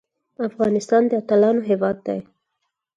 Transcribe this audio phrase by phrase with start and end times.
[0.47, 2.19] افغانستان د اتلانو هیواد دی